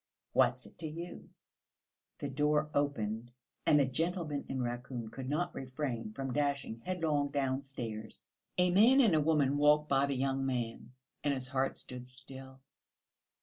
[0.33, 1.29] "What's that to you?"
[2.17, 3.33] The door opened,
[3.67, 8.27] and the gentleman in raccoon could not refrain from dashing headlong downstairs.
[8.57, 10.93] A man and a woman walked by the young man,
[11.23, 12.61] and his heart stood still....